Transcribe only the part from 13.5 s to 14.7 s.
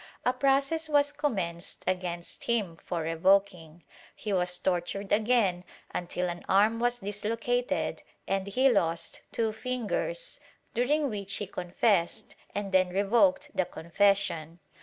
the confession.